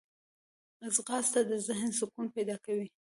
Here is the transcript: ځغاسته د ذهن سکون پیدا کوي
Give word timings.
ځغاسته 0.95 1.39
د 1.49 1.51
ذهن 1.67 1.89
سکون 1.99 2.25
پیدا 2.35 2.55
کوي 2.65 2.87